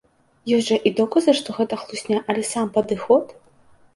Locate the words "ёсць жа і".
0.55-0.91